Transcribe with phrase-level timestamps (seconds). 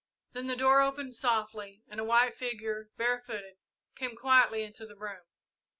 [0.31, 3.57] Then the door opened softly and a white figure, barefooted,
[3.93, 5.25] came quietly into the room.